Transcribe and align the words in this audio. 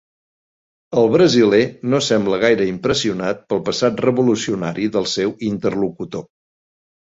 El 1.01 1.11
brasiler 1.15 1.59
no 1.95 1.99
sembla 2.05 2.39
gaire 2.45 2.67
impressionat 2.71 3.45
pel 3.53 3.63
passat 3.69 4.03
revolucionari 4.09 4.91
del 4.99 5.09
seu 5.15 5.37
interlocutor. 5.53 6.29